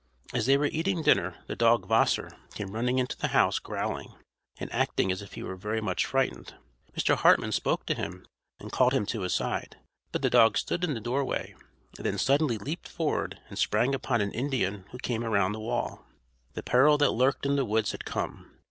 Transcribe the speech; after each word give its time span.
As 0.33 0.47
they 0.47 0.57
were 0.57 0.65
eating 0.65 1.03
dinner 1.03 1.35
the 1.45 1.55
dog 1.55 1.85
Wasser 1.87 2.31
came 2.55 2.71
running 2.73 2.97
into 2.97 3.15
the 3.15 3.27
house 3.27 3.59
growling, 3.59 4.15
and 4.57 4.73
acting 4.73 5.11
as 5.11 5.21
if 5.21 5.33
he 5.33 5.43
were 5.43 5.55
very 5.55 5.79
much 5.79 6.07
frightened. 6.07 6.55
Mr. 6.97 7.15
Hartman 7.15 7.51
spoke 7.51 7.85
to 7.85 7.93
him, 7.93 8.25
and 8.59 8.71
called 8.71 8.93
him 8.93 9.05
to 9.05 9.21
his 9.21 9.35
side. 9.35 9.77
But 10.11 10.23
the 10.23 10.29
dog 10.31 10.57
stood 10.57 10.83
in 10.83 10.95
the 10.95 10.99
doorway, 11.01 11.53
and 11.97 12.03
then 12.07 12.17
suddenly 12.17 12.57
leaped 12.57 12.87
forward 12.87 13.41
and 13.47 13.59
sprang 13.59 13.93
upon 13.93 14.21
an 14.21 14.31
Indian 14.33 14.85
who 14.89 14.97
came 14.97 15.23
around 15.23 15.51
the 15.51 15.59
wall. 15.59 16.03
The 16.53 16.63
peril 16.63 16.97
that 16.97 17.11
lurked 17.11 17.45
in 17.45 17.55
the 17.55 17.63
woods 17.63 17.91
had 17.91 18.03
come. 18.03 18.57